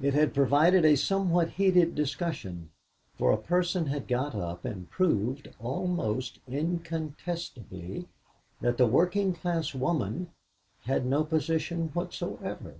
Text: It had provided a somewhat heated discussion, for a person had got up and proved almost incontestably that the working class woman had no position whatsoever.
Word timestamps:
It 0.00 0.14
had 0.14 0.34
provided 0.34 0.84
a 0.84 0.96
somewhat 0.96 1.50
heated 1.50 1.94
discussion, 1.94 2.70
for 3.16 3.30
a 3.30 3.38
person 3.38 3.86
had 3.86 4.08
got 4.08 4.34
up 4.34 4.64
and 4.64 4.90
proved 4.90 5.46
almost 5.60 6.40
incontestably 6.48 8.08
that 8.60 8.78
the 8.78 8.88
working 8.88 9.32
class 9.32 9.72
woman 9.72 10.32
had 10.86 11.06
no 11.06 11.22
position 11.22 11.90
whatsoever. 11.94 12.78